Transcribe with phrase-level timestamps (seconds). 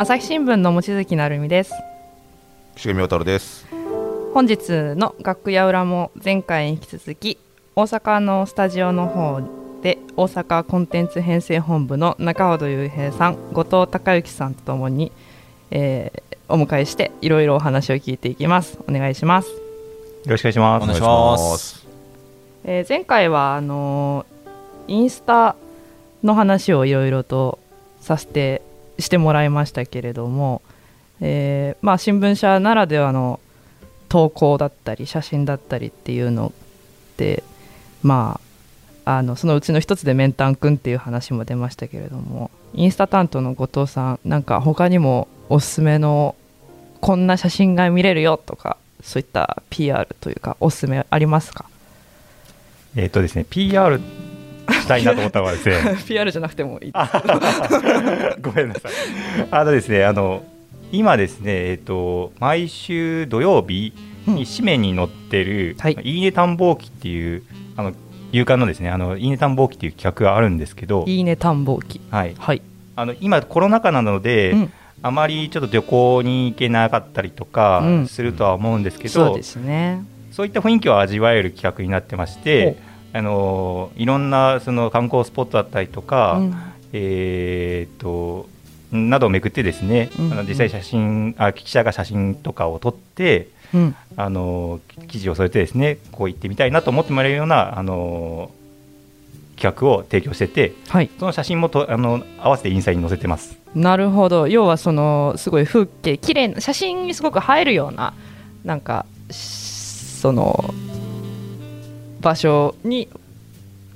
[0.00, 1.72] 朝日新聞の望月成美です。
[2.76, 3.66] 岸上渡です。
[4.32, 7.36] 本日の楽屋裏も前回に引き続き
[7.74, 9.40] 大阪のスタジオの方
[9.82, 15.10] で大阪コンテンツ編成本部の中本雄平さん後藤孝之さんとともに、
[15.72, 18.78] えーお迎えしていろいろお話を聞いていきます。
[18.88, 19.56] お願いします、よ
[20.28, 20.82] ろしくお願いします。
[20.84, 21.86] お願いします。
[22.64, 25.56] えー前回はあのーインスタ
[26.22, 27.58] の話をいろいろと
[28.00, 28.62] させて
[28.98, 30.62] してもらいましたけれども、
[31.20, 33.40] えーまあ、新聞社ならではの
[34.08, 36.52] 投稿だったり写真だったりっていうの
[37.12, 37.42] って
[38.02, 38.40] ま
[39.04, 46.34] ああのそのうちの一つでメンタン君っていう話も出ましたけれどもインスタ担当の後藤さんなんか他にもおすすめの
[47.00, 51.64] こんな写真が見れるよとかそういった PR というかおすすめありますか？
[52.96, 54.00] えっ、とですね、PR
[54.72, 56.92] したいなと思ったのはですね、 PR じゃなくてもいい。
[58.42, 58.92] ごめんなさい。
[59.50, 60.42] あのですね、あの
[60.92, 63.92] 今ですね、えっ、と毎週土曜日
[64.26, 65.98] に紙面に載ってる、はい。
[66.02, 67.42] いいね探訪記っていう
[67.76, 67.92] あの
[68.32, 72.34] 夕刊のですね、あのいいね探訪記っていう企画があるんですけど、いいね探訪機はい。
[72.38, 72.62] はい、
[72.96, 74.72] あの今コロナ禍なので、うん。
[75.00, 78.06] あまりちょっと旅行に行けなかったりとかうん。
[78.08, 80.04] するとは思うんですけど、そうですね。
[80.32, 82.76] そういった雰囲気を味わえる企画になってまして、
[83.12, 86.54] あのいろんなその観光スポットだったりとか、うん。
[86.92, 88.48] えと
[88.90, 90.32] などをめくってですね、うん。
[90.32, 93.96] あの実際写真あ記者が写真とかを撮ってうん。
[94.16, 98.50] あの記事を添えてですねこう言ってみたいなと思ってもらえるようなあの
[99.56, 101.10] 企画を提供しててはい。
[101.18, 103.58] その写真もとあの合わせてインスタに載せてます。
[103.74, 104.48] なるほど。
[104.48, 108.14] 要はそのすごい風景綺麗な写真にすごく映えるような
[108.64, 109.88] なんかし
[110.20, 110.74] その
[112.20, 113.08] 場所に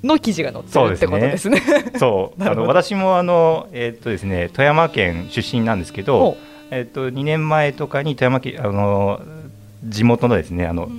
[0.03, 1.61] の記事が載ってるってことですね。
[1.97, 2.61] そう なるほど。
[2.63, 6.37] あの私もあの、えーっとですね、富山県出身なんですけどほ、
[6.71, 9.21] えーっと2年前とかに富山県あの
[9.85, 10.89] 地元のですねあの、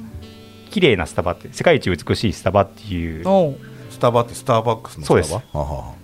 [0.70, 3.24] 綺麗なスタバって世界一美しいスタバっていう
[3.90, 5.94] スタバってスターバックスのスタバ？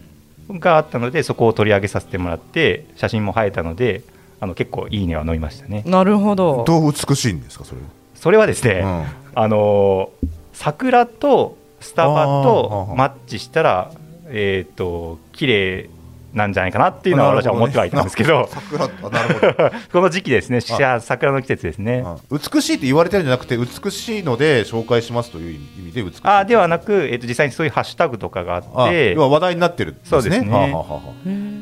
[0.59, 4.03] があったのでそこを取り上げさせてもらって写真も映えたので
[4.41, 5.83] あの結構いいねは飲みましたね。
[5.87, 6.65] なるほど。
[6.67, 7.81] どう美しいんですかそれ
[8.15, 10.27] それはですね、は、あのー
[10.61, 13.91] 桜とスタバとマッチしたら
[14.27, 15.91] えっ、と綺麗
[16.33, 18.49] なんじゃないかなっていうのは私は思ってはいたんですけど。
[19.93, 22.03] この時期ですね桜の季節ですね。
[22.05, 26.21] あ美しいって言われてるんじゃなくて美しいので紹介しますという意味で美しい。
[26.25, 30.09] あではなく、えー、と実際にそういうハッシュタグとかがああって要は話題になってるんですね。
[30.11, 30.51] そうですね。
[30.51, 31.01] はあはあは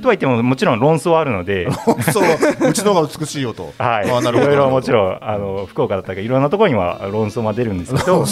[0.03, 1.69] とは言ってももちろん論争はあるので。
[1.71, 2.25] あそう。
[2.69, 3.73] うちの方が美しいよと。
[3.79, 4.53] はい、あなるほど。
[4.53, 8.25] いろいろもちろんあの福岡だったりいろんなところには論争は出るんですけど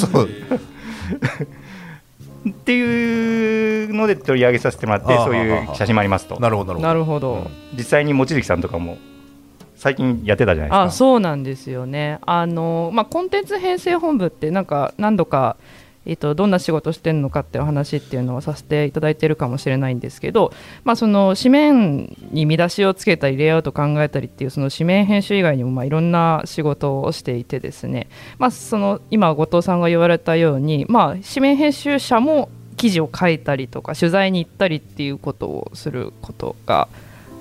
[2.67, 6.41] っていうので取り上げさせてもらってそういう写真もありますと。
[6.41, 8.99] なるほどななるほるほど、実際に望月さんとかも
[9.77, 10.83] 最近やってたじゃないですか。
[10.83, 12.19] あそうなんですよね。
[12.23, 15.57] あの、まあ、コンテンツ編成本部ってなんか何度か、
[16.07, 36.89] えっとどんな仕事してるのかっていう話っていうのをさせていただいてるかもしれないんですけど、まあ、その紙面に見出しをつけたりレイアウト考えたりっていうその紙面編集以外にもまあいろんな仕事をしていてですね、まあ、その今後藤さんが言われたように、まあ、紙面編集者も記事を書いたりとか取材に行ったりっていうことをすることが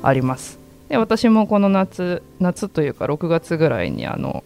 [0.03, 0.59] あります。
[0.89, 4.43] で私もこの夏夏というか6月ぐらいにあの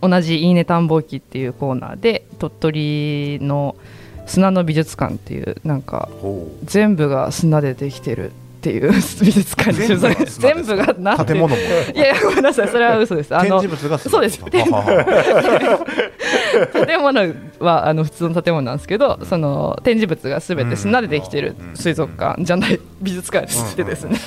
[0.00, 3.76] 同じ「いいね探訪記」っていうコーナーで鳥取の
[4.26, 6.08] 砂の美術館っていうなんか
[6.64, 8.32] 全部が砂でできてるっ
[8.64, 10.16] ていう 美術館に取材。
[10.26, 11.60] 全部ががな建物も。
[11.94, 12.68] いやごめんなさい。
[12.68, 13.36] それは嘘です。
[13.36, 13.60] あ展の
[13.98, 14.40] そうです
[16.86, 21.76] 建物はあの普通の建物なんですけどその展示物が全て砂でできてるうん。
[21.76, 24.18] 水族館じゃない 美術館でですね。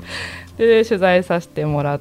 [0.56, 2.00] で取材させてもらっ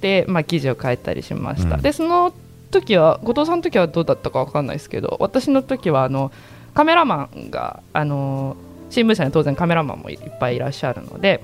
[0.00, 1.82] て、まあ、記事を書いたりしました、うん。
[1.82, 2.32] でその
[2.70, 6.32] 時は後藤さんの時はどうだったかわかんないですけど私の時はあの
[6.74, 8.56] カメラマンがあの
[8.90, 11.42] 新聞社に当然カメラマンもいっぱいいらっしゃるので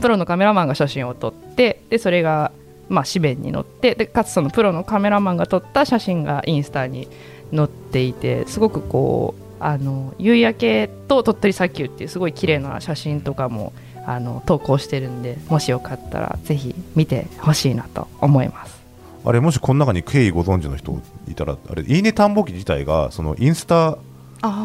[0.00, 2.52] プロのカメラマンが写真を撮ってでそれが
[2.88, 7.08] まあ紙面に載ってでかつそのプロのカメラマンが撮った写真がインスタに
[7.54, 13.72] 載っていてすごくこうあの夕焼けと鳥取砂丘っていうすごい綺麗な写真とかも
[14.06, 18.76] あの投稿してるんでもしよかったらぜひ見てほしいなと思います。
[19.24, 23.98] あれもしこの中に経緯ご存知の人いたらあれいいね探訪機自体がそのインスタ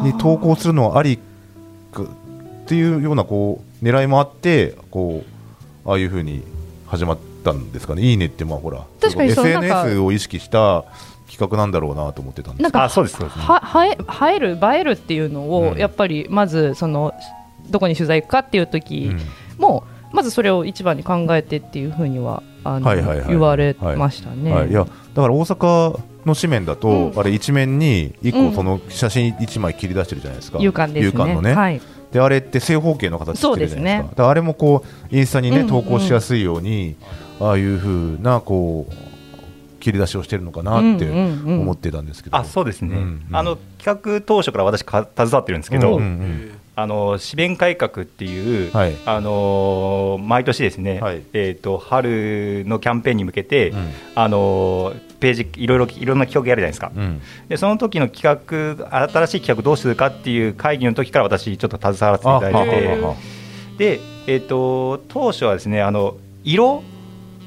[0.04, 1.18] に投稿するのはあり
[1.90, 2.06] かっ
[2.66, 5.24] ていうようなこう狙いもあってこ
[5.84, 6.44] うああいうふうに
[6.86, 8.02] 始まったんですかね。
[8.02, 8.84] いいねってまあほら。
[9.00, 10.84] 確かに SNS を意識した
[11.32, 13.38] 企画なんだろうなと思ってたんですなんかあそうですそうです。
[13.38, 13.90] ははえ
[14.32, 15.78] 映える映えるっていうのを、うん。
[15.78, 17.14] やっぱりまずその
[17.70, 19.20] どこに取材行くかっていう時うん。
[19.58, 24.52] も、まずそれを一番に考えてっていうふうにはあの、はいはいはい言われましたね。
[24.52, 24.72] はい、い。
[24.72, 27.18] やだから大阪の紙面だと、うん。
[27.18, 28.50] あれ一面に一うん。
[28.50, 31.34] 個その写真一枚切り出してるじゃないですか、勇敢ですね。
[31.34, 31.80] のね、はい。
[32.12, 33.80] であれって正方形の形してるじゃないですか。
[33.80, 34.08] そうですね。
[34.10, 35.68] だからあれもこうインスタにね、うんうん。
[35.68, 36.94] 投稿しやすいように
[37.42, 38.94] ああいうふうなこう
[39.80, 41.60] 切り出しをしてるのかなってうんうんうん。
[41.62, 43.36] 思ってたんですけど、あそうですね、うんうん。
[43.36, 48.94] あの企画当初から私か携わってるんですけど、うんうんあの紙面改革っていう、はい。
[49.04, 51.22] あのー毎年ですね、はい。
[51.34, 53.90] えー、と春のキャンペーンに向けて、うん。
[54.14, 57.20] あのーページいろいろいろんな企画やるじゃないですか、うん。
[57.48, 62.74] でその時の企画新しい企画どうするかっていう会議の時から私ちょっと携わらせていただいて
[63.76, 66.82] てで、えー、と当初はですねあの色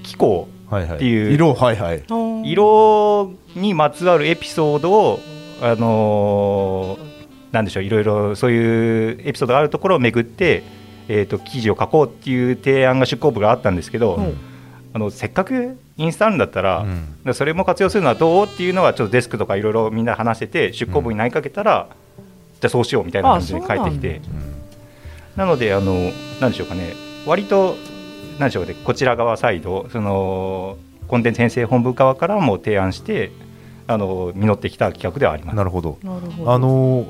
[0.05, 0.95] 機構はいはい。
[0.97, 1.31] っていう。
[1.31, 2.03] 色はいはい。
[2.49, 5.19] 色にまつわるエピソードを
[5.61, 7.15] あのー
[7.51, 10.63] なんでしょういろいろそういうエピソードがあるところをめぐって、
[11.07, 14.37] えー、と記事を書こうっていう提案が出稿部があったんですけど、うん。
[14.93, 17.23] あのせっかくインスタあるんだったら、うん。
[17.23, 21.87] でそれも活用するのはどうっていうのはちょっとデスクとかいろいろみんな話してて出稿部に投げかけたら、
[22.59, 24.21] じゃあそうしようみたいな感じで返ってきて。
[25.35, 26.93] なのであのなんでしょうかね。
[27.25, 27.75] 割と
[28.39, 30.77] なんでしょうこちら側サイドその
[31.07, 33.31] コンテンツ編成本部側からも提案して
[33.87, 35.55] あの実ってきた企画ではあります。
[35.55, 35.97] なるほど。
[36.03, 36.51] なるほど。
[36.53, 37.05] あのー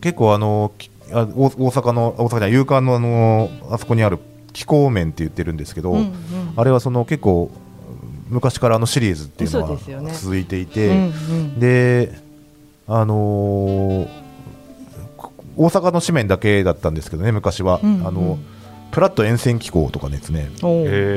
[0.00, 0.70] 結構あの
[1.12, 4.18] あ大大阪の大阪じゃない勇敢のあのーあそこにある
[4.52, 6.12] 気候面って言ってるんですけど、うんうん。
[6.56, 7.50] あれはその結構
[8.28, 11.58] 昔からあのシリーズっていうのは続いていて、うんうん。
[11.60, 12.12] で
[12.86, 14.08] あのー
[15.16, 18.06] こ大阪の紙面だけだったんですけどね昔は、うんうん。
[18.06, 18.38] あの
[18.90, 20.60] プラット沿線機構とかですね、あ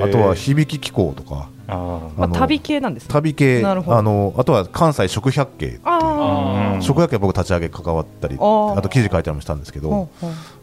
[0.09, 1.49] とは響き機構とか。
[1.67, 3.09] あまあ、旅系なんですね。
[3.13, 3.61] 旅系。
[3.61, 3.97] なるほど。
[3.97, 5.79] あのあとは関西食百景
[6.81, 8.37] 食百景は僕立ち上げ関わったりあ
[8.81, 9.81] と記事書いたりもしたんですけあ。
[9.81, 10.09] ど、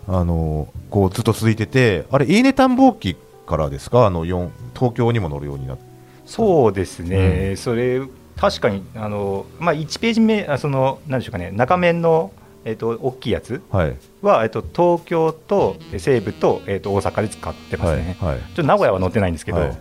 [0.07, 3.17] あのこうずっと続いててあれいいね探訪機
[3.47, 4.07] からですか？
[4.07, 5.83] あの四東京にも載るようになって。
[6.27, 8.03] そうですね、それ
[8.37, 11.51] 確かにあの、まあ、1ページ目あそのなんでしょうかね。
[11.53, 12.33] 中面の、
[12.65, 13.97] えっと大きいやつはい。
[14.23, 18.39] は、えっと東京とえ西部と,、えっと大阪で使ってますはいね、はい。
[18.39, 19.79] ちょっと名古屋は載ってないんですけど、はいはい。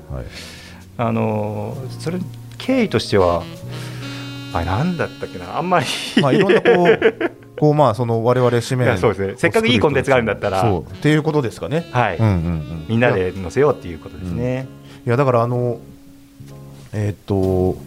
[0.97, 2.19] あのーそれ
[2.57, 3.43] 経緯としては
[4.53, 5.85] あれなんだったっけなあんまり
[6.21, 9.33] まあいろんなこう こうまあその我々紙面そうですね。
[9.37, 10.61] せっかくいいコンテンツがあるんだったら。
[10.61, 10.91] そう。
[10.91, 11.87] っていうことですかね。
[11.91, 12.85] はい、うんうんうん。
[12.87, 14.67] みんなで載せようっていうことですね、
[15.05, 15.79] いやだからあの
[16.93, 17.79] えーっとこ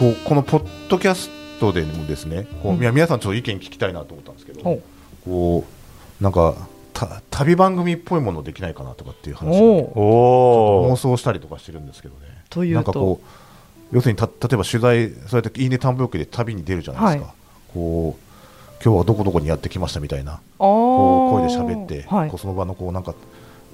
[0.00, 2.80] うこのポッドキャストでもですね、こううん。
[2.80, 4.80] いや皆さんちょっと意見聞きたいなと思ったんですけど、
[5.24, 5.64] こ
[6.20, 6.54] うなんか
[6.92, 12.20] た旅番組っぽいものできないかなとかっていう話を妄想したりとかしてるんですけどね。
[12.50, 12.74] というと？
[12.74, 13.26] なんかこう
[13.94, 17.28] 要するにた例えば取材そうやっていいね探訪機で旅に出るじゃないですか。
[17.28, 17.34] は
[17.72, 18.22] こう
[18.84, 20.34] 今日はどこどこにやってきましたみたいな。
[20.34, 22.30] あこうー声で喋って、はい。
[22.30, 23.14] こうその場のこうなんか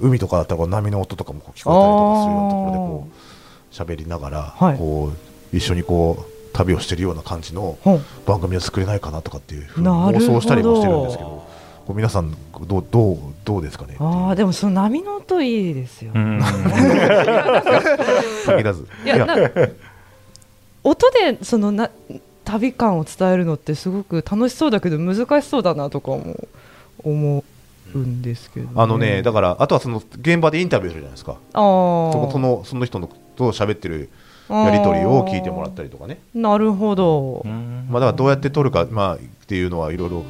[0.01, 4.79] 海とかだったらこう波の音とかもこう聞こえたりとかするようなところでこう喋りながら、はい。
[4.79, 5.13] こ
[5.53, 7.77] う一緒にこう旅をしてるような感じの
[8.25, 11.45] 番組を作れないかなとかっていうふうに妄想したりもしてるんですけど
[11.85, 12.35] こう皆さん
[12.67, 13.97] どうどうどうですかね？
[13.99, 16.41] ああでもその波の音いいですよ、うん。
[18.47, 18.89] 限らず。
[19.05, 19.37] いやな
[20.83, 21.91] 音でそのな
[22.45, 26.49] 旅感を伝えるのってすごく楽しそうだけど難しそうだなとかも
[27.03, 27.45] 思
[27.95, 31.37] うんですけど、あのねだからあとはその現場でインタビューするじゃないですか。
[31.53, 32.13] あー。
[32.13, 34.09] そのそのその人のと喋ってる
[34.49, 36.19] やり取りを聞いてもらったりとかね。
[36.35, 37.87] なるほど、うん。
[37.89, 40.25] まあ、だからどうやって撮るか、まあ、っていうのはいろいろ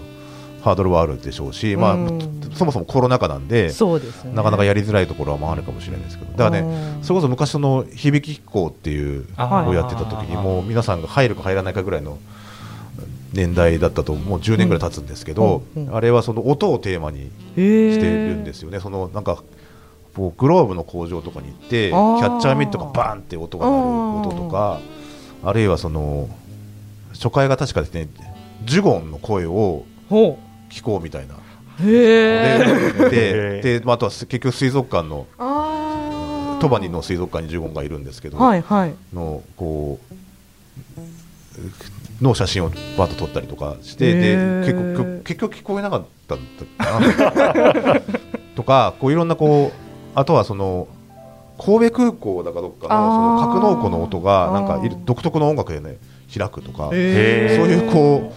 [0.64, 4.33] ハードルはあるでしょうし、まあうん、そもそもコロナ禍なんで、そうですね。
[4.33, 12.18] なかなかやりづらいところはまああるかもしれないですけど、だからね、それこそ昔、その響き飛行っていうあのをやってた時に、もう皆さんが入るか入らないかぐらいの
[13.35, 15.87] 年代だったと、もう10年ぐらい経つんですけど、うん。
[15.88, 15.94] うん。
[15.94, 18.80] あれはその音をテーマにへしてるんですよね。
[18.80, 19.42] そのなんか
[20.14, 24.80] こうグローブの工場とかに行ってキャッチャーミットがバーンって音が鳴る音とか
[25.42, 26.28] あるいはその
[27.12, 28.09] 初回が確かですね
[28.64, 30.38] ジュゴンの声をほ
[30.71, 31.35] 聞こうみたいな。
[31.35, 31.38] う
[31.83, 32.59] へえ
[33.11, 38.94] ででで、まあ、あとは結局水族館のあ鳥羽にの水族館にジュゴンがいるんですけど、はいはい。
[39.12, 39.99] のこ
[42.21, 44.61] うの写真をバッと撮ったりとかしてへでー。
[44.61, 46.38] 結局結局聞こえなかったん
[46.78, 48.00] だかな。
[48.54, 49.83] とかこういろんなこう
[50.14, 50.88] あとはその
[51.59, 55.99] 神戸空港だかどっかのその格納庫の音がなんか独特の音楽でね
[56.37, 58.33] 開くとか、そういうこ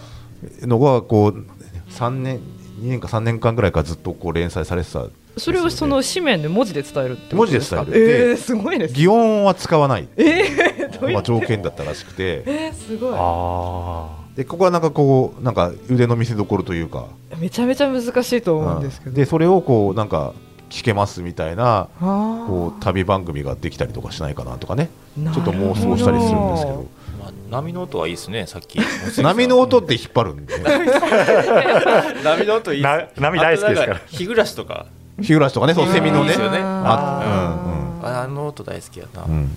[0.62, 1.44] うのがこう
[1.90, 2.38] 3年
[2.80, 5.06] 2年か3年間ぐらいからずっとこう連載されてた
[5.36, 7.82] それをその紙面で文字で伝えるってことですか？
[7.82, 12.42] 文字で伝えるえー、すごいです擬音は使わない、えー、まあ、条件だったらしくて。
[12.46, 13.14] えー、すごい。
[13.16, 17.08] あでここはなんかこうなんか腕の見せ所というか。
[17.40, 20.32] めちゃめちゃ難しいと思うんですけど、でそれをこうなんか
[20.68, 24.90] 聞けますみたいなこう旅番組ができたりとかしないかなとかね。
[25.16, 26.86] ちょっと妄想したりするんですけど。
[27.20, 28.78] まあ、波の音はいいですね、さっき。
[29.20, 30.54] 波の音って引っ張るんで、
[32.22, 34.00] 波の音いい波大好きですから。
[34.06, 34.86] 日暮らしとか。
[35.20, 36.34] 日暮らしとかね、そうセミのね。
[36.38, 39.24] あ、うんうん、あの音大好きやな。
[39.24, 39.56] うん。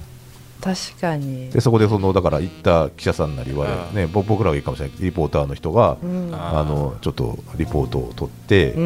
[0.62, 1.50] 確かに。
[1.50, 8.77] でそこでそのだから行った記者さんなりは、ね、僕らがいいかもしれないリポーターの人が、うん、あのちょっとリポートを取って、で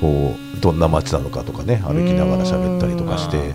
[0.00, 3.52] こうどんな街なのかとかね歩きながら喋ったりとかして、っ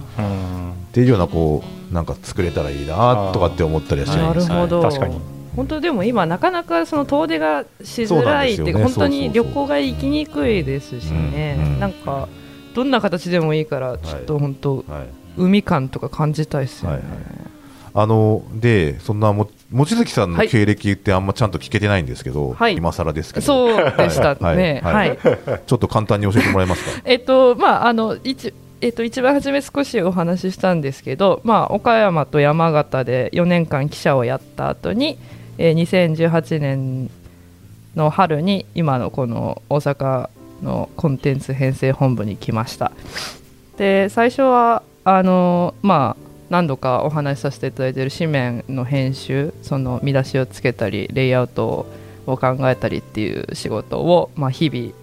[0.91, 4.81] ていうようなこうなんか作れたらいいなとかって思ったりはしてなるほど。
[4.81, 5.19] 確かに。
[5.55, 12.27] 本当でも今なかなかその遠出がしづらいって、ね、本当に旅行が行きにくいですしね、うんうん、なんか
[12.73, 14.89] どんな形でもいいからちょっと本当、はい。
[14.89, 15.07] はい。
[15.37, 16.97] 海感とか感じたいですよね。
[16.97, 17.17] はいはい、
[17.93, 23.45] あのでそんなも望月さんの経歴ってあんまちゃんと聞けてないんですけど、はい、今更ですけど。
[23.45, 27.01] そうでしたね、はい、ちょっと簡単に教えてもらえますか？
[27.03, 35.17] えっとまああの一えっと、一番初め少しお話ししたんですけど、まあ、岡山と山形で4年間記者をやった後に、
[35.57, 37.09] えー、2018年
[37.95, 40.29] の春に今のこの大阪
[40.61, 42.91] のコンテンツ編成本部に来ました。
[43.77, 46.22] で最初はあのまあ
[46.53, 51.87] 何度かお話しさせていただいている紙面の編集その見出しをつけたりレイアウト
[52.27, 54.93] を考えたりっていう仕事を、まあ、日々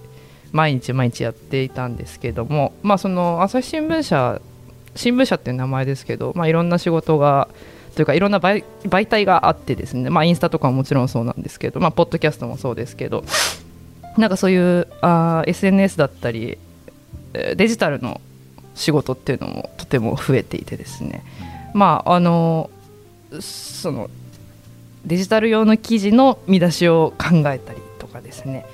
[0.52, 4.40] 毎日毎日やっていたんですけども、まあ、その朝日新聞社
[4.94, 7.48] 新聞社っていう名前ですけど、まあ、いろんな仕事が
[7.96, 8.62] というかいろんな媒
[9.08, 13.24] 体があってですね、まあ、インスタとかももちろんそうなんですけど、まあ、ポッドキャストもそうですけど
[14.16, 16.58] なんかそういうあ SNS だったり
[17.32, 18.20] デジタルの
[18.80, 21.22] 仕事っていうのもとても増えていてですね、
[21.74, 22.70] まああの
[23.40, 24.08] その
[25.04, 28.64] デジタル用の記事の見出しを考えたりとかですね。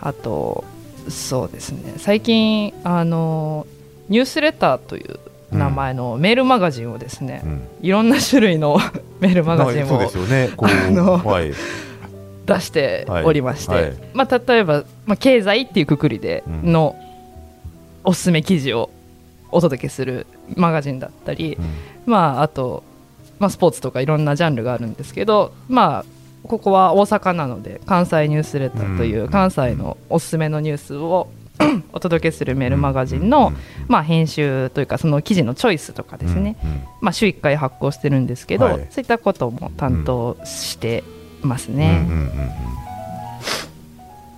[0.00, 0.64] あと
[1.08, 1.94] そうですね。
[1.96, 3.66] 最近あの
[4.10, 5.18] ニュースレターという
[5.50, 8.78] 名前のメールマガジンをですね、うん、いろんな種類の
[9.20, 11.52] メールマガジンを、ね、あの、はい、
[12.44, 13.82] 出しておりまして、はい。
[13.84, 16.96] はい、まあ、例えば、まあ、経済っていうくくりでの
[18.02, 18.90] おすすめ記事を
[19.54, 21.64] お届けするマガジンだったり、うん、
[22.06, 22.82] まあ、あと、
[23.38, 26.04] まあ、スポーツとかいろんなジャンルがあるんですけど、まあ、
[26.42, 31.28] ここは大阪なので関西ニュースレターという関西のおすすめのニュースを
[31.92, 33.52] お届けするメールマガジンの、
[33.86, 36.56] まあ、編集というかその記事のチョイスとかですね、
[37.00, 41.04] まあ、週1回発行してるんですけど、はい、そういったことも担当して
[41.42, 42.06] ますね。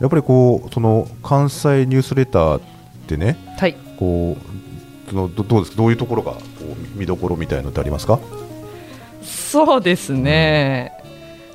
[0.00, 2.60] やっぱりこうその関西ニュースレターっ
[3.06, 4.65] てね、はい、こう
[5.08, 5.76] そのどどうですか？
[5.78, 8.18] どういうところがこう見どころみたいのってありますか？
[9.22, 10.92] そうですね、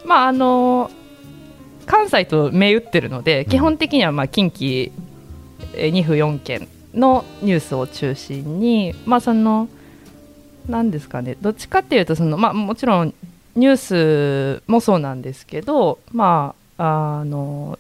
[0.04, 0.92] うん、まああの
[1.86, 4.92] 関西と銘打ってるので、基本的にはまあ近畿
[5.74, 9.70] 2府4県のニュースを中心に、まあ、その
[10.68, 11.38] なんですかね。
[11.42, 13.14] どっちかっていうとその、まあ、もちろん
[13.56, 17.80] ニュースもそうなんですけど、まあ、あの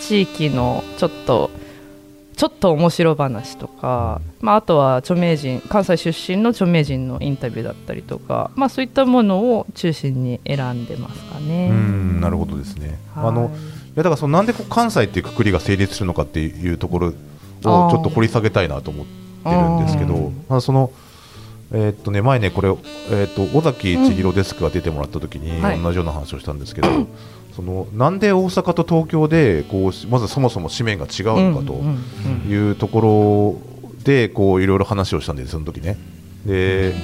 [0.00, 1.50] 地域のちょっと
[2.36, 11.68] ちょっと面白話とか、まあ、あとは著名人関西出身の著名人のインタビューだったりとか、まあ、そういったものを中心に選んでますかね。
[11.70, 13.50] うんなるほどですね、はい、あのい
[13.96, 19.06] やだからそのなんでこう関西っていうくくりが成立するのかっていうところをちょっと掘り下げたいなと思っ
[19.44, 20.90] てるんですけどあその
[21.72, 27.06] えー、っとね前ねこれ、えー、っと尾崎千尋デスクが出てもらった時に同じような話をしたんですけど、はい
[27.54, 31.74] そのなんで大阪と東京でこうまずそもそも紙面が違うのかと
[32.48, 33.60] いうとこ
[33.96, 35.96] ろでこういろいろ話をしたんですその時ね。
[36.44, 36.94] で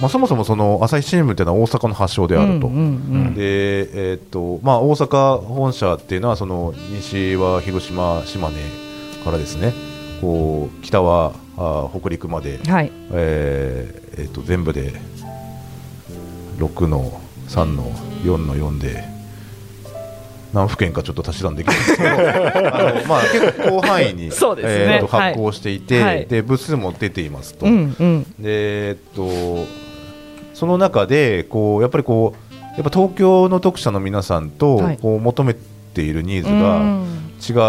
[0.00, 8.56] まあ、そもそもその朝日新聞というのは大阪の発祥であると、でえー、っとまあ、大阪本社っていうのはその西は広島、島根
[9.22, 9.74] からですね。
[10.22, 14.94] こう北はあ北陸まで、はい、えー、えー、っと全部で
[16.56, 17.90] 6の3の
[18.22, 19.19] 4の4で
[20.52, 24.30] 何府県かちょっと足し算できるんですけどあの、まあ、結構広範囲に、
[24.62, 24.68] ね。
[24.68, 27.66] えー、と発行していて、はい、で部数も出ていますと。
[27.66, 29.66] うんうん、でえっと
[30.54, 37.00] その中でこうやっぱりこうやっぱ東京の読者の皆さんとこう求めているニーズが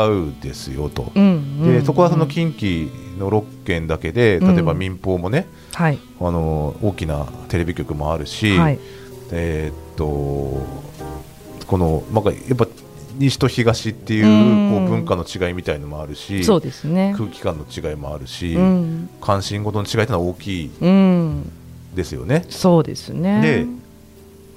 [0.05, 8.79] 違うですよと、でそこはその近畿の6県だけで例えば民放もね、はい、あの大きなテレビ局もあるし、はい、
[9.31, 10.90] えー、っと
[11.71, 12.67] この、まあ、やっぱ
[13.17, 14.23] 西と東っていう
[14.71, 18.57] こう文化の違いみたいのもあるし、そうですね、空気感の違いもあるし、
[19.21, 20.71] 関心事の違いというのは大きい
[21.95, 22.43] ですよね。
[22.49, 23.41] そうですね。
[23.41, 23.65] で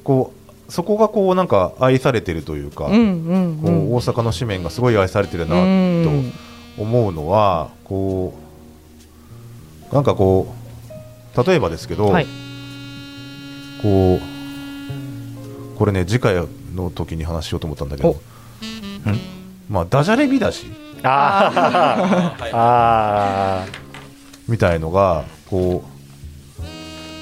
[0.03, 0.33] こ
[0.69, 2.99] うそこがこうなんか愛されてるというか、こう大
[4.01, 8.35] 阪の紙面がすごい愛されてるなと思うのはこ
[9.89, 10.53] うなんかこ
[11.37, 12.27] う例えばですけど、はい。
[13.83, 16.35] こうこれね次回
[16.75, 18.17] の時に話しようと思ったんだけど。
[19.69, 20.67] まあダジャレ見出し。
[21.03, 22.51] あー。
[22.55, 23.67] あ
[24.49, 25.95] みたいのがこう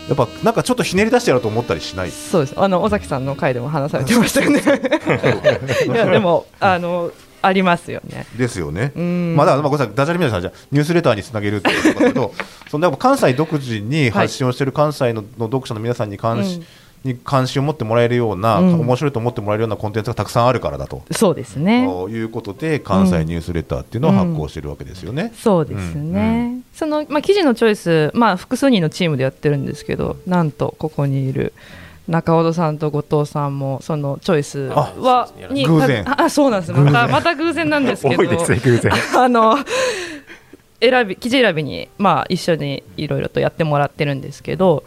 [0.09, 2.11] やっぱなんかちょっとひねり出してやろうと思ったりしない？
[2.11, 2.55] そうです。
[2.57, 4.61] あの尾崎さんの回でも話されてましたよね。
[5.87, 8.27] いやでもあのありますよね。
[8.37, 8.93] ですよね。
[8.97, 9.35] うん。
[9.37, 12.35] まあ、だからまあごめんなさいダジャレみたいなじゃあニュースレターにつなげるっていうことだけど
[12.71, 16.63] そのやっぱ関西独自に発信をしている関西のの読者の皆さんに関し、
[17.05, 18.81] に関心を持ってもらえるような、うん。
[18.81, 21.03] 面白いと思ってもらえるようなコンテンツがたくさんあるからだと。
[21.11, 21.87] そうですね。
[21.87, 25.33] ということで関西ニュースレターっていうのを発行しているわけですよね。
[25.37, 26.65] そうですね、うん。
[26.75, 31.53] その、まあ、記事のチョイス、まあ、複数人のチームでやってるんですけどなんとここにいる
[32.09, 36.09] 中尾さんと後藤さんもそのチョイスはあに偶然。
[36.09, 36.73] ああそうなんです。
[36.73, 38.93] またまた偶然なんですけどね偶然。
[39.17, 39.57] あの
[40.81, 44.83] 選び記事選びに、まあ、一緒にいろいろとやってもらってるんですけど、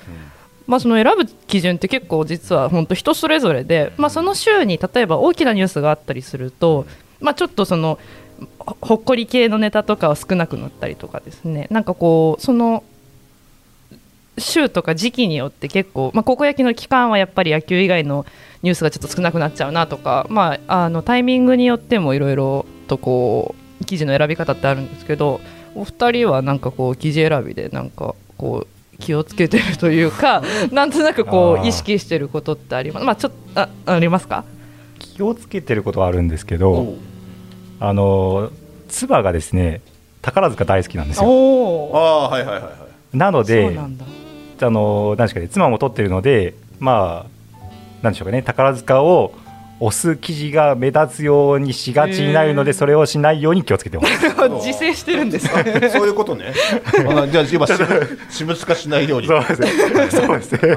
[0.67, 6.86] まあ、その選ぶ基準って結構実は本当人それぞれで、まあ、その週に例えば大きなニュースがあったりすると、
[7.19, 8.00] まあ、ちょっとその
[8.60, 11.67] ほほっこり系のネタとかは少なくなったりとかですね。
[11.69, 12.84] なんかこうその
[14.38, 18.25] 週とか時期によって結構、まあ、高校野球の期間はやっぱり野球以外の
[18.63, 25.39] ニュースがちょっと少なくなっちゃうなとか、まあ、あのタイミングによってもいろいろとこう記事の選び方ってあるんですけど
[25.74, 33.05] お二人はなんかこう記事選びでなんかこう気をつけてるというか なんとなくこう意識してることってあります？
[33.05, 34.43] まあちょっとあありますか？
[34.99, 36.95] 気をつけてることはあるんですけど
[37.79, 38.49] あの
[38.87, 39.81] 妻がですね
[40.21, 41.25] 宝塚大好きなんですよ。
[41.93, 42.69] あはいはいはいは
[43.13, 43.17] い。
[43.17, 43.77] なので
[44.61, 47.65] あの何ですかね妻も撮ってるのでまあ
[48.01, 49.34] なんでしょうかね宝塚を
[49.79, 54.25] 押す記事が目立つようにしがちになるのでそれをしないように気をつけてます
[54.65, 55.61] 自制してるんですか？
[55.63, 56.53] ね そういうことね。
[57.09, 57.81] あじゃあ今私
[58.29, 59.27] 私物化しないように。
[59.27, 59.61] そうです。
[59.61, 59.67] ね
[60.11, 60.51] そうです。
[60.53, 60.75] ね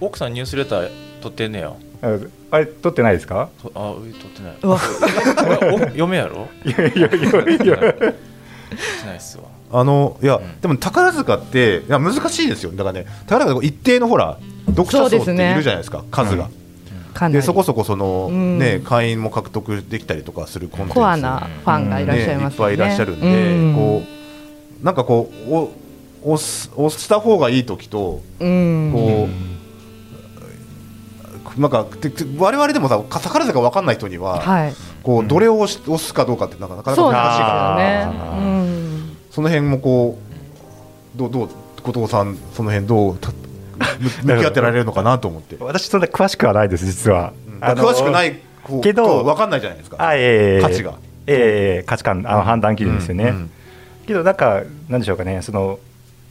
[0.00, 0.90] 奥さんニュースレター
[1.22, 1.72] 撮ってんねや。
[2.50, 3.48] あれ撮ってないですか？
[3.62, 4.42] とあ撮って
[5.78, 5.92] ない。
[5.94, 6.48] 嫁やろ？
[6.64, 7.76] いやいやいや
[9.06, 9.44] ないっすわ。
[9.72, 10.60] あのいや、ん。
[10.60, 12.72] でも宝塚っていや難しいですよ。
[12.72, 14.36] だからね宝塚一定のほら
[14.68, 16.48] 読者層っているじゃないですか数が、
[17.30, 18.58] でそこそこその、うん。
[18.58, 20.94] ね会員も獲得できたりとかするコンテンツ。
[20.94, 22.44] コアなファンがいらっしゃいますよね。
[22.44, 23.74] ねいっぱいいらっしゃるんで、うん。
[23.74, 24.02] こ
[24.82, 25.70] うなんかこうお
[26.34, 28.90] 押す押した方がいい時とうん。
[28.92, 29.28] こ
[31.56, 34.74] う、なんかてて我々でもさ宝塚分かんない人には、はい。
[35.02, 37.76] こうどれを押し押すかどうかってなんかなか難しいから。
[37.76, 38.44] なんですよあーね。
[38.44, 39.16] うん。
[39.30, 40.18] その辺もこ
[41.16, 41.48] うどうどう
[41.82, 43.18] 後藤さんその辺どう
[44.22, 47.58] 向き合ってられるのかなと思って、私そんな詳しくはないです実は、うん。
[47.60, 48.40] 詳しくない
[48.82, 49.96] けどと分かんないじゃないですか。
[49.98, 50.94] あええ価値が。
[51.26, 53.50] ええ価値観あの判断基準ですよね、うんうん。
[54.06, 55.78] けどなんかなんでしょうかねその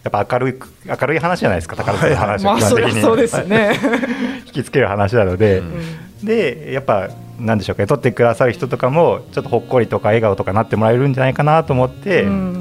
[0.03, 2.95] やっぱ明るい明るい話じゃないですか宝塚の話まあそは基本的に。
[2.95, 3.71] りゃそうですね。
[4.47, 6.25] 引きつける話なので、うん。
[6.25, 7.09] でやっぱ
[7.39, 12.59] なんでしょうかね撮ってくださる人とかもちょっとほっこりとか笑顔とかなってもらえるんじゃないかなと思って、うん。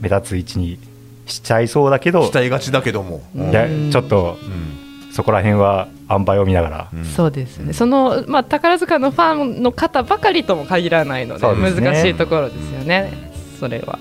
[0.00, 0.78] 目立つ位置に
[1.26, 7.04] しちゃいそうだけど期待がちだけども、うんいやちょっとうんそこら辺は塩梅を見ながら、うん。
[7.04, 7.72] そうですね。
[7.72, 11.70] その、まあ、宝塚のファンの方ばかりとも限らないのでね。
[11.70, 13.12] 難しいところですよね、
[13.60, 14.00] それは。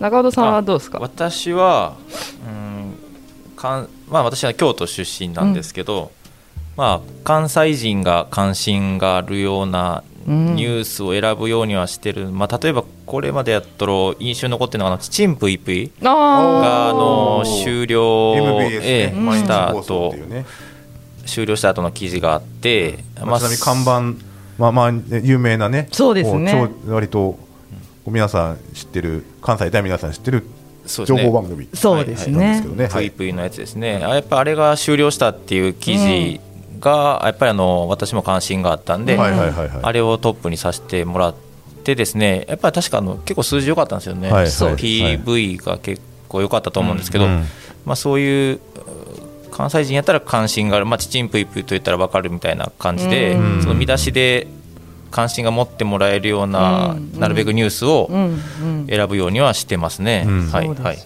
[0.00, 0.98] 中尾さんはどうですか？
[0.98, 1.96] 私は
[2.44, 6.10] うんかんまあ私は京都出身なんですけど、
[6.76, 20.44] まあ関西人が関心があるようなうんニュースを選ぶようにはしてる、まあ例えばこれまでやったら印象に残ってるのがあのチンプイプイあがあの終了した後ね
[21.24, 24.24] 終了した後の記事があって、まあちなみに看板
[24.58, 26.52] まあまあね有名なねそうですね。
[26.52, 27.38] こう超割と
[28.06, 30.44] 皆さん知ってる関西大皆さん知ってる
[30.86, 31.68] 情報番組。
[31.74, 33.10] そうですなんですねけどね、はい。
[33.10, 36.40] プイプイのやつですね、あやっぱあれが終了したっていう記事
[36.86, 41.34] が、やっぱりあの私も関心があったんで、あれをトップにさせてもらっ
[41.82, 44.46] てですねやっぱり確かあの結構数字良かったんですよね、はいはい。
[44.46, 47.44] PV が結構良かったと思うんですけど、うん
[47.84, 48.60] まあ、そういうう
[49.50, 53.62] 関西人やったら関心がある、まあ、チチンプイプイと言ったら分かるみたいな感じで、うん。
[53.62, 54.46] その見出しで
[55.16, 58.10] 関心が持ってもらえるような、うんなるべくニュースを
[58.86, 60.24] 選ぶようにはしてますね。
[60.26, 60.50] うん。
[60.50, 60.68] はい。
[60.68, 61.02] はい。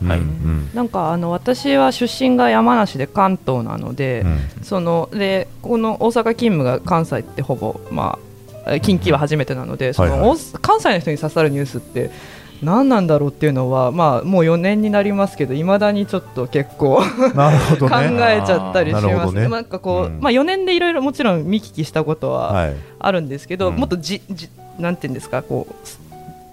[0.74, 4.64] なんかあの私は出身が山梨で関東なので、うん。
[4.64, 8.18] そのでこの大阪勤務が関西ってほぼ、ま
[8.66, 10.20] あ、近畿は初めてなので、そのはい。
[10.20, 12.10] はい大関西の人に刺さるニュースって
[12.62, 17.02] 何なんだろうっていうのは、まあ、もう4年になりますけどいまだにちょっと結構
[17.34, 20.20] なるほど 考ねえちゃったりします、なんかこう、うん。
[20.20, 22.74] まあ、4年でいろいろもちろん見聞きしたことははい。
[22.98, 23.76] あるんですけど、うん。
[23.76, 25.74] もっとじじなんていうんですかこう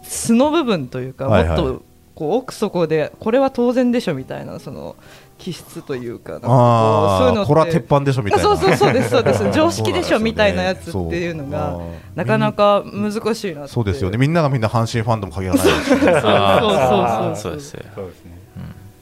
[0.04, 1.62] 素の部分というか、はいはい。
[1.62, 1.82] もっと
[2.18, 4.96] こう奥底でこれは当然でしょみたいなその
[5.38, 8.44] 気質というかなんかこうあそういうのってあこれは鉄板でしょみたいな。
[8.44, 9.48] そうそうそうですそうです。
[9.48, 11.78] ん 常識でしょみたいなやつっていうのが
[12.16, 14.18] なかなか難しいなそうですよね。
[14.18, 17.54] みんながみんな阪神ファンとも限らないそうそうそうそう。
[17.54, 18.32] ですよそうですね。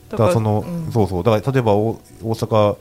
[0.09, 0.91] だからその、うん。
[0.91, 1.23] そうそう。
[1.23, 2.75] だから例えばお大阪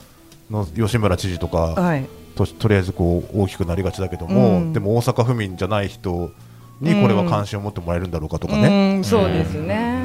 [0.50, 2.06] の吉村知事とか、はい。
[2.34, 4.72] ととりあえずこう大きくなりがちだけども、うん。
[4.72, 6.32] でも大阪府民じゃない人
[6.80, 10.03] にこれは関心を持ってもらえるんだろうかとかね、うんそうですね、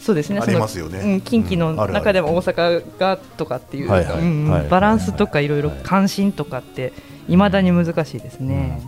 [0.00, 0.40] そうですね。
[0.40, 0.98] ありますよね。
[0.98, 3.88] うん、近畿の中でも大阪がとかっていう
[4.68, 6.92] バランスとかいろいろ関心とかって
[7.28, 8.80] いまだに難しいですね。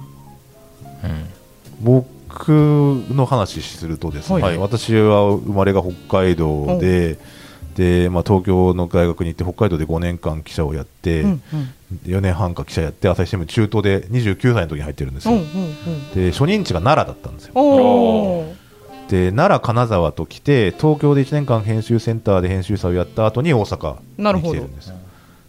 [1.81, 2.07] 僕
[2.49, 4.59] の話するとですね、はい。
[4.59, 7.19] 私は生まれが北海道で、
[7.77, 11.41] でまあ、東京の大学に行って北海道で5年間記者をやって、うんうん。
[12.05, 15.49] 4年半か記者やって朝日新聞中東で29歳の時に入ってるんですよ、うんうんう。
[15.49, 17.53] んで初任地が奈良だったんですよ
[19.13, 24.89] おーで奈良金沢と来て東京で1年間編集センターで編集者をやった後に大阪に来てるんです。
[24.89, 24.97] よ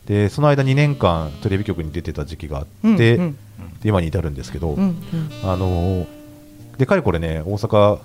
[0.06, 3.34] でその間2年間テレビ局に出てた時期があって、うんうん。
[3.82, 5.50] で今に至るんですけど、うんうん。
[5.50, 6.08] あのー
[6.78, 8.00] でかれこれね大阪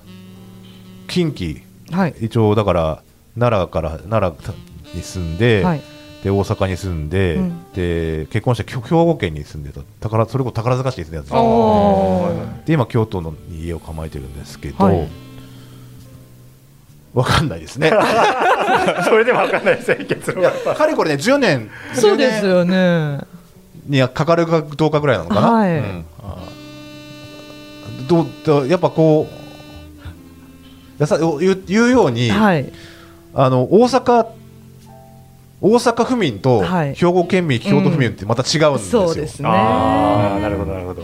[1.08, 2.14] 近畿はい。
[2.20, 3.02] 一応だから
[3.36, 4.54] 奈良から奈良
[4.94, 5.82] に住んで,、はい。
[6.22, 7.72] で大阪に住んで,、うん。
[7.72, 9.80] で結婚して兵庫県に住んでた。
[10.00, 15.08] 宝それこそ宝塚市に住んでたんですで今京都のに家を構えてるんですけど、はい
[17.18, 17.90] わかんないですね。
[19.04, 21.68] それでも分かんないですね結論がかれこれね10年。
[21.92, 23.18] そうです10よね。
[23.88, 25.78] 年にかかるかどうかぐらいなのかな、はい。
[25.78, 26.04] うん。
[28.06, 32.72] どうどうやっぱこうやさ言う言うように、はい。
[33.34, 34.26] あの大阪
[35.60, 36.94] 大阪府民とはい。
[36.94, 39.48] 兵庫県民、京都府民ってまた違うんですよ、そうですね。
[39.48, 41.02] ああなるほどなるほど。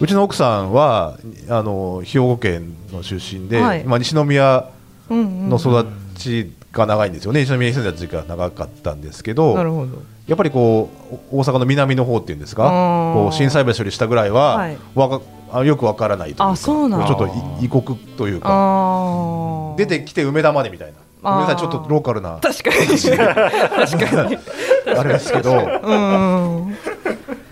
[0.00, 3.84] うちの奥さんはあの兵庫県の出身で、はい。
[3.84, 4.79] まあ、西宮うんうん
[5.10, 9.98] の育ちが長いんですよね、西宮に住んでた時期が長かったんですけどなるほど。
[10.28, 10.88] やっぱりこ
[11.32, 13.12] うお大阪の南の方っていうんですか？
[13.14, 19.74] こう心斎橋より下ぐらいは、はいわよくわからないというかあそうなんだちょっとい異国というか。
[19.76, 22.86] 出てきて梅田までみたいなあーごめんなさいちょっとローカルな確かに。
[22.86, 24.38] 確かに。
[24.96, 26.76] あれですけどうん。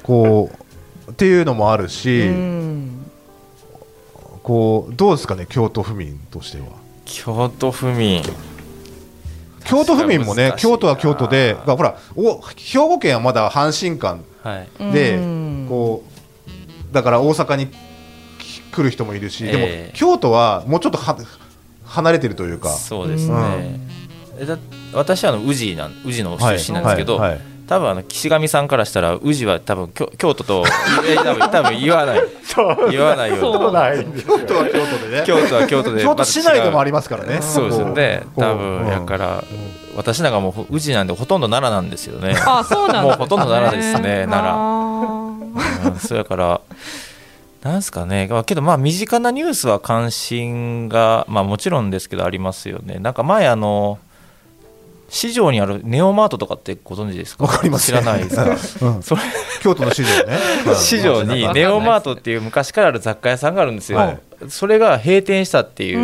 [0.04, 0.50] こ
[1.08, 3.04] うっていうのもあるし、うん。
[4.44, 6.66] こうどうですかね京都府民としては
[7.08, 8.22] 京都府民。
[9.64, 14.24] 京都府民もね京都は京都でほらお兵庫県はまだ阪神間。
[14.42, 14.92] はい。
[14.92, 15.66] で、うん。
[15.68, 16.04] こ
[16.90, 17.68] うだから大阪に
[18.38, 21.16] き来る人もいるし、でもええ京都はもうちょっとは
[21.84, 22.70] 離れてるというか。
[22.70, 23.80] そうですね、
[24.38, 24.58] えだ
[24.92, 27.30] 私はあの宇治なん宇治の出身なんですけど、はい。
[27.32, 30.64] はい多分あの岸上さんからしたら宇治は多分京京都と
[31.06, 32.20] え多分多分言わない。
[32.90, 33.42] 言わないように。
[33.44, 35.22] そうな京都は京都でね。
[35.26, 37.40] 京都は京都で京都市内でもありまますからね。
[37.40, 38.22] そうですよね。
[38.36, 39.44] 多分やから
[39.96, 42.34] 私なんかもう宇治なんでほとんど奈良なんですよね。
[42.46, 44.54] あ、そうなんだ、もうほとんど奈良ですね奈良。
[44.54, 45.92] 良。
[45.92, 46.60] うん、そやから、
[47.62, 52.98] なんすかね、まあけど、まあ、身近なニュースは関心が、まあ、もちろんですけど、ありますよね。
[53.00, 53.98] なんか前、あの、
[55.08, 57.44] 市場にあるネオマートとかってご存知ですか？
[57.44, 58.86] わかります知らないですか？
[58.86, 59.02] うん。
[59.02, 59.22] それ
[59.62, 60.38] 京都の市場ね。
[60.76, 64.18] 市場にネオマートっていう昔からある雑貨屋さんがあるんですよ、はい。
[64.48, 65.98] それが閉店したっていう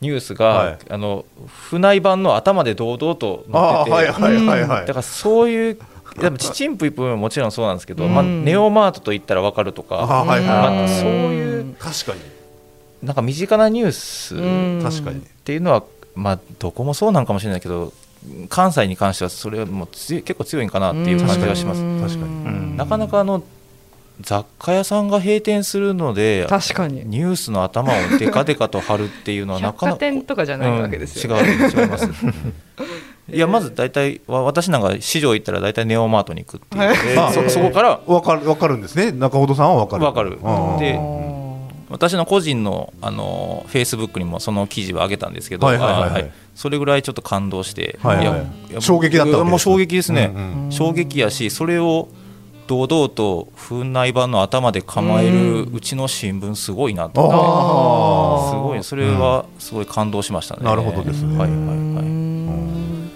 [0.00, 0.78] ニュースが、はい。
[0.88, 1.24] あの
[1.70, 4.86] 船井版の頭で堂々とあ載ってて、あはいはいはいはい。
[4.86, 5.78] だからそういう
[6.18, 8.14] でもちちんぷいぷいももちろんそうなんですけど、うん。
[8.14, 12.20] まあ、ネオマートと言ったら分かるとか、そういう確かに。
[13.02, 14.80] なんか身近なニュースうん。
[14.82, 15.18] 確かに。
[15.18, 15.84] っていうのは、
[16.16, 17.92] まあ、どこもそうなんかもしれないけど
[18.48, 21.80] 関西に関してはそれはもう強い結構強いんかなっていう感じがします。
[21.80, 22.24] うん確かに。
[22.24, 22.76] うん。
[22.76, 23.42] なかなかあの
[24.20, 27.04] 雑貨屋さんが閉店するので確かに。
[27.04, 32.08] ニュースの頭をデカデカと貼るっていうのはなかなか百貨店とかじゃないわけですよ、うん違う違います。
[33.30, 37.14] いやまず大体わ私なんか市場行ったら大体ネオマートに行くっていう、はい。
[37.14, 39.12] であそそこからわかるわかるんですね。
[39.12, 40.04] 中本さんはわかる。
[40.04, 40.38] わかる。
[40.42, 40.78] うん。
[40.78, 41.27] であ
[41.90, 46.22] 私の個人のあのフェイスブックにもその記事を上げたんですけど、はいはいはいはい。
[46.24, 48.74] あそれぐらいちょっと感動して、はいはいやい。
[48.74, 50.72] や衝撃だったわけですもう衝撃ですね、うんうん。
[50.72, 52.08] 衝撃やしそれを
[52.66, 58.84] 堂々と風内版の頭で構えるうちの新聞すごいなと、あすごい。
[58.84, 61.38] それはすごい感動しましたね、なるほどですね。
[61.38, 61.66] はいはいはい。
[61.66, 63.10] うん。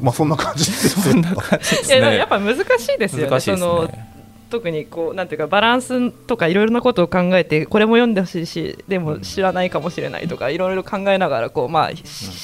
[0.00, 2.60] あまあそんな感じです そんな感じですいややっぱ難し
[2.94, 3.30] いですよね。
[3.30, 4.15] 難しいですそのね
[4.50, 11.90] 特にこうなんていうかバランスとかいろいろなことを考えてこれも読んでほしいしでも知らないかもしれないとかいろいろ考えながらこうまあ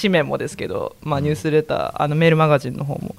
[0.01, 3.15] 紙面もですけどまあニュースレターあのメールマガジンの方も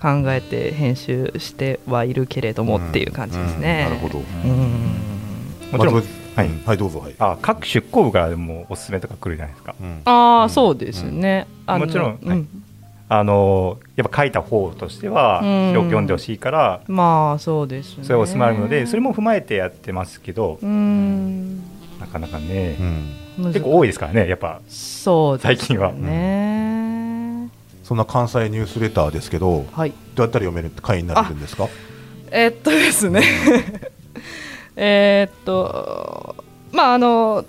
[0.00, 3.88] 考えて編集してはいるけれどもっていう感じですね。
[3.90, 3.98] うん。
[3.98, 4.18] なるほど。
[4.18, 5.08] うん。
[5.72, 12.46] もちろん、まあはい、はい、どうぞ、はい、あ各出向部からでもおすすめとか来るじゃないですか、うん、ああ、そうですね、もちろん、はい、
[13.10, 22.76] あのやっぱ書いた方としては広く読んでほしいから、まあそうです、ね、それはおすすめあるのでそれも踏まえてやってますけどなかなかね、
[23.38, 25.92] 結構多いですからねやっぱそう最近は。
[25.92, 27.48] ね
[27.82, 31.68] そんな関西ニュースレターですけど、はい、どうやったら読める会員になれるんですか？
[32.30, 33.22] えー、っとですね。
[34.76, 36.36] えっと
[36.70, 37.46] まああの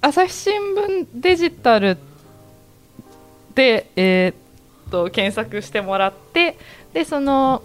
[0.00, 1.96] 朝日新聞デジタル
[3.54, 4.34] で、えー、っ
[4.90, 6.58] と検索してもらって
[6.92, 7.62] でその、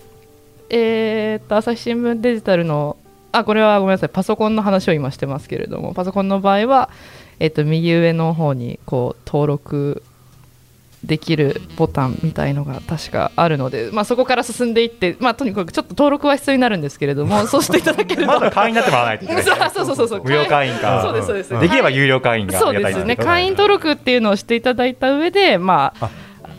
[0.70, 2.98] えー、っと朝日新聞デジタルの
[3.32, 6.90] あこれはごめんなさいパソコンの話を今してますけれどもパソコンの場合は、
[7.40, 10.04] えっと右上の方にこう登録
[11.04, 26.10] できるボタンみたいのが確かあるので、まあ、そこから進んでいって、まあ、とにかくちょっと登録は必要になるんですけれども、 そうしていただけると、まだ会員になってもらわないといけない、 そうそうそうそう、無料会員か、そうですそうです、できれば有料会員がそうですね、会員登録っていうのをしていただいた上で、まあ、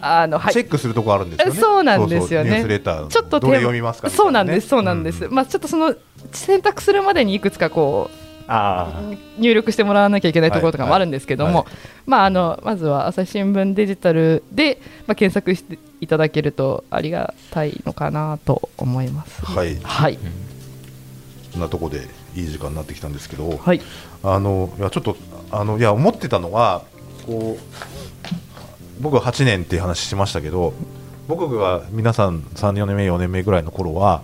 [0.05, 1.61] あのはい、チェックするとこあるんですよね。
[1.61, 2.63] そうなんですよね。
[2.63, 5.29] ちょっと読みますか、そうなんです、そうなんです。
[5.29, 5.95] まあちょっとその
[6.33, 8.25] 選択するまでにいくつかこう。
[8.47, 11.75] 入力してもらわなきゃいけないところとかもあるんですけども、はいはい、
[12.07, 19.43] まあ、あのまずは朝日新聞デジタルで、まあ、検索していただけるとありがたいのかなと思います。
[19.47, 20.19] はい、はい、
[21.53, 23.81] そんなところでいい時間になってきたんですけど、はい、
[24.23, 25.17] あのいやちょっと
[25.51, 26.83] あのいや思ってたのは
[27.27, 28.04] こう
[29.01, 30.75] 僕は8年っていう話しましたけど
[31.29, 34.23] 僕が皆さん3、4年目、4年目ぐらいの頃は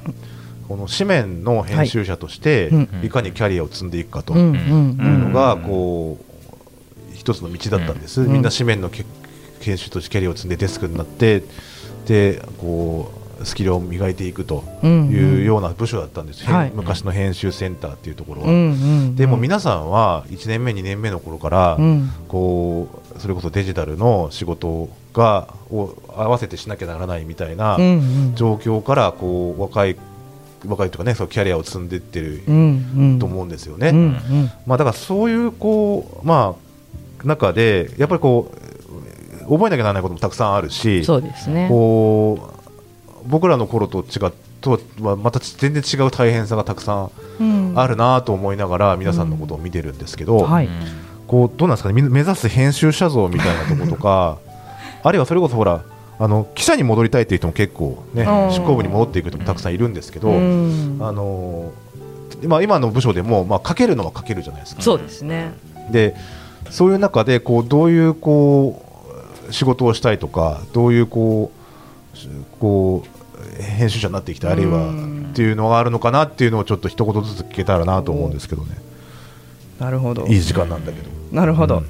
[0.68, 2.70] この紙面の編集者として
[3.02, 3.08] い。
[3.08, 6.24] かにキャリアを積んでいくかというのがこう
[7.14, 8.90] 一つの道だったんです、みんな紙面の
[9.60, 11.42] 編集としてキャリアを積んでデスクになって
[12.06, 18.48] でこうスキルを磨いていくというような部署だったんです、昔の編集センターっていうところは。
[19.16, 21.78] でも皆さんは1年目、2年目の頃から
[22.28, 27.76] こうそれこそデジタルの仕事がを合わせてしなきゃならないみたいな
[28.34, 29.96] 状況からこう若い
[30.66, 32.42] 若いとかねそのキャリアを積んでいってる
[33.18, 33.92] と思うんですよね。
[34.66, 36.56] まあ、だからそういうこう、ま
[37.22, 38.52] あ、中でやっぱりこ
[39.48, 41.68] う覚えなきゃならないこともたくさんあるしそうですね。
[41.68, 42.50] こ
[43.24, 50.68] う僕らの頃と違っとはまた全然違う大変さがたくさんあるなと思いながら皆さんのことを見てるんですけど、はい、
[51.30, 54.38] こうどうなんですかね目指す編集者像みたいなところとか
[55.04, 55.84] あるいはそれこそほら
[56.18, 60.32] あの記者に戻りたいという人も結構ね執行部に戻っていく人もたくさんいるんですけど、あ
[61.12, 61.70] の
[62.42, 64.82] 今今の部署でもまあ書けるのは書けるじゃないですか。
[64.82, 65.52] そうですね。
[65.90, 66.14] で
[66.68, 68.82] そういう中でこうどういうこ
[69.48, 71.52] う仕事をしたいとかどういうこ
[72.14, 73.04] うこ
[73.58, 74.92] う編集者になっていきたいあるいは
[75.30, 78.76] っていうのがあるのかなっていうのをちょっと一言ずつ聞けたらなと思うんですけどね。
[79.78, 80.26] なるほど。
[80.26, 81.19] いい時間なんだけど。
[81.32, 81.78] なるほど。
[81.78, 81.86] うん。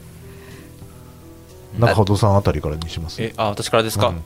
[1.81, 3.23] 中さんあたりからにします？
[3.23, 4.23] えあ私からですか、うん、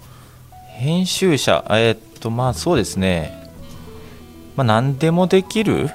[0.77, 3.51] 編集者えー、っとまあそうですね。
[4.57, 5.91] まあ何でもできる、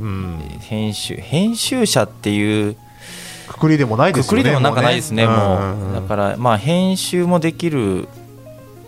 [0.00, 2.76] うん、編集編集者っていう
[3.48, 8.08] くくりでもないですねくくりでもなんかないですねもうだからまあ編集もできる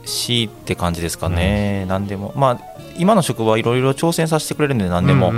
[0.04, 2.32] しって感じですかね、うん、何でも。
[2.34, 2.60] まあ
[2.96, 5.32] 今の職場はいろいろ挑戦させてくれるんで何でも、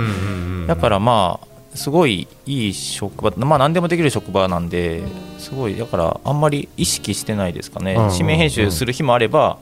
[0.67, 5.03] だからまあすごいいい職場、まあ、何でもできる職場なんで
[5.39, 9.57] すごいだからあんまり意識してないですかね、指名編集する日もあれば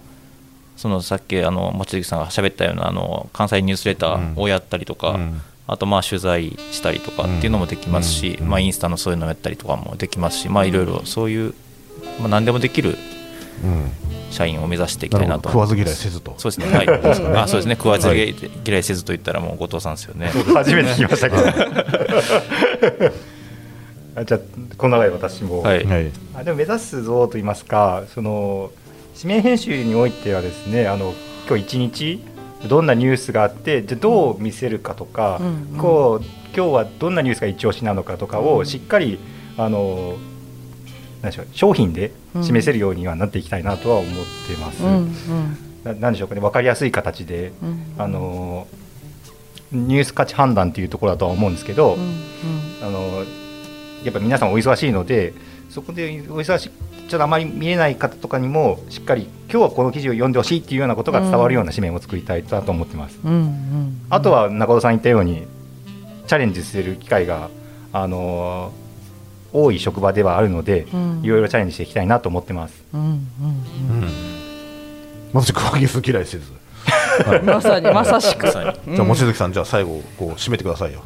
[0.77, 5.19] そのさっきあの望月さんが喋ったようなあの関西ニュースレターをやったりとか、
[5.67, 11.53] あとまあ取材したりとかっていうのもできますし、まあ、インスタのそういうのをやったりとかもできますし、まあ、いろいろそういう、
[12.19, 12.97] まあ、何でもできる
[14.29, 15.49] 社員を目指していきたいなと。
[15.49, 16.33] 食わず嫌いせずと。
[16.37, 16.77] そうですね。
[16.77, 16.87] はい。
[17.37, 17.75] あそうですね。
[17.75, 20.31] 食わず嫌いせずと言ったらもう後藤さんですよね。
[20.53, 21.43] 初めて聞きましたけど
[24.15, 24.39] あじゃあ
[24.77, 25.85] この中で私も、はい、
[26.35, 28.71] あでも目指すぞと言いますかその
[29.15, 31.13] 指名編集においてはですねあの
[31.47, 32.23] 今日一日
[32.67, 39.17] どんなニュースがあってじゃどう見せるかとか、うん、こう今日はどんなニュースが一押しなのかとかをしっかり
[39.57, 40.15] あの
[41.21, 44.13] 何でしょう商品で示せるようにはなっていきたいなとは思っ
[44.47, 44.83] てます。
[44.83, 45.15] うん
[45.85, 48.67] うん、なでしょうかね分かりやすい形で、うん、あの
[49.71, 52.09] ニュース価値判断っていうところだとは思うんですけど、うんうん、
[52.81, 53.25] あの
[54.03, 55.33] やっぱ皆さんお忙しいので
[55.69, 56.71] そこでお忙しい
[57.07, 63.19] ちょっとあまり見えない方とかにもしっかり今日はこの記事を読んでほしいっていうようなことが伝わるような紙面を作りたいなと思ってます。
[63.23, 65.45] うんうんうん、あとは中田さん言ったように
[66.27, 67.49] チャレンジする機会が
[67.91, 68.71] あの
[69.53, 70.87] 多い職場ではあるので、
[71.23, 72.83] いろいろチャレンジしていきたいなと思ってます。
[72.93, 73.11] うんうんう
[74.05, 74.09] ん、
[75.33, 76.61] ま嫌いせず
[77.43, 78.49] まさにまさしく。
[78.49, 81.01] じゃあ望月さんじゃあ最後こう締めてくださいよ。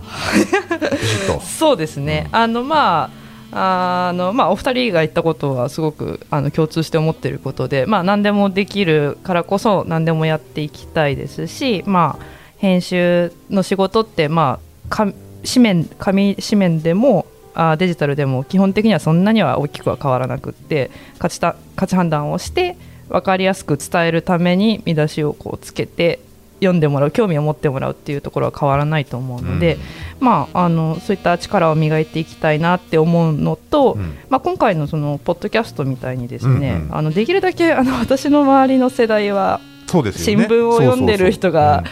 [1.42, 3.26] そうですね、あのまあ
[3.58, 12.26] あのまあ、お二人が言ったことはすごくあの共通して思っていることで、まあ、何でもできるからこそ何でもやっていきたいですし、まあ、
[12.58, 15.08] 編集の仕事って、まあ、か
[15.46, 22.78] 紙面紙紙面でもあデジタルでも基本的にはそんなには大きくは変わらなくって価値た価値判断をして
[23.10, 26.20] 分かりやすく伝えるために見出しをこうつけて
[26.60, 29.78] 読んでもらう興味を持ってもらうっていうところは変わらないと思うので、
[30.20, 34.18] まあ、あのそういった力を磨いていきたいなって思うのと、うん。
[34.30, 36.96] まあ、今回のそのポッドキャストみたいにですね、うんうん。
[36.96, 41.84] あのできるだけあの私の周りの世代は新聞を読んでる人が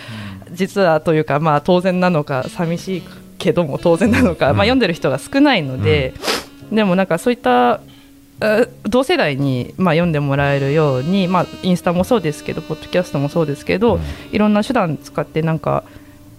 [0.51, 3.03] 実はというか、まあ、当然なのか寂しい
[3.43, 4.57] けども当然なのか、うん。
[4.57, 6.13] まあ、読んでる人が少ないので、
[6.71, 7.81] でもなんかそういった
[8.39, 14.01] あ同世代に、まあ、読んでもらえるように、まあ、インスタもそうですけどポッドキャストもそうですけど、うん。
[14.31, 15.83] いろんな手段使ってなんか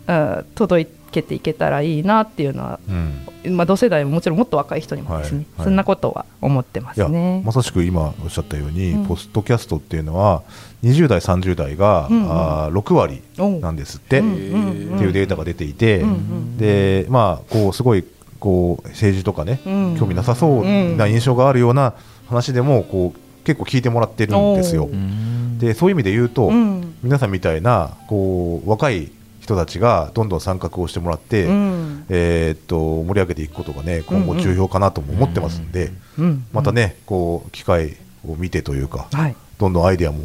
[0.06, 3.56] あ届けていけたらいいなっていうのは、うん。
[3.56, 5.64] まあ、同世代ももちろんもっと若い人にもですね、はいはい。
[5.66, 7.42] そんなことは思ってますね。
[7.44, 9.06] まさしく今おっしゃったように、うん。
[9.06, 10.42] ポストキャストっていうのは
[10.82, 12.30] 20代30代が、うんうん。
[12.30, 13.22] あー6割
[13.60, 18.04] なんですって、うんっていうデータが出ていて、うんうんでまあこうすごい
[18.40, 19.96] こう政治とかね、うん。
[19.98, 20.64] 興味なさそう
[20.96, 21.94] な印象があるような
[22.28, 24.84] 話でもこう結構聞いてもらってるんですよ。
[24.84, 25.60] お。
[25.60, 26.94] でそういう意味で言うと、うん。
[27.02, 29.10] 皆さんみたいなこう若い
[29.44, 32.06] 人たちがどんどん参画をしてもらって、うん。
[32.08, 39.36] えーっと盛り上げていくことがね今後重要かなとも思ってますんで、うんまたねこう機会を見てというか、はい。
[39.58, 40.18] どんどんアイデアも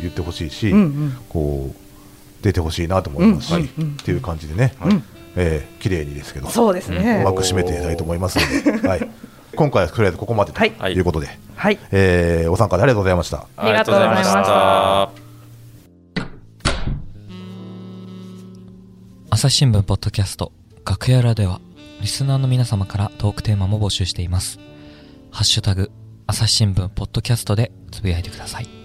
[0.00, 1.16] 言ってほしいし、うんうん。
[1.28, 5.02] こう出てほしいなと思いますし、うんうんうんっていう感じでね、うん。
[5.36, 9.08] えー綺麗にですけどそうですうねまく締めていきたいと思いますので、はい、
[9.56, 11.78] 今回はとりあえずここまでとはいいうことで、はい。
[11.90, 12.76] えーお参加。
[12.76, 13.46] ありがとうございました。
[13.56, 15.21] ありがとうございました
[19.34, 20.52] 朝日新聞ポッドキャスト
[20.84, 21.62] 楽屋裏では
[22.02, 24.60] リスナーの皆様からトークテーマも募集しています。
[25.30, 25.90] ハッシュタグ
[26.26, 28.81] 朝日新聞ポッドキャストでつぶやいてください。